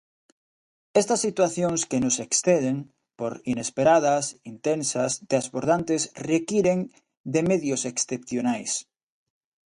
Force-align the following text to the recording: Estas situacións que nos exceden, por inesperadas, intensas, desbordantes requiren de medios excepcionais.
Estas 1.01 1.23
situacións 1.27 1.81
que 1.89 1.99
nos 2.03 2.17
exceden, 2.27 2.77
por 3.19 3.33
inesperadas, 3.53 4.25
intensas, 4.53 5.11
desbordantes 5.33 6.01
requiren 6.31 6.79
de 7.33 7.41
medios 7.51 7.81
excepcionais. 7.91 8.71